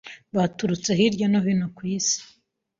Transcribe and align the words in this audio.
baturutse 0.35 0.89
hirya 0.99 1.27
no 1.31 1.39
hino 1.45 1.67
ku 1.75 1.81
Isi 1.95 2.19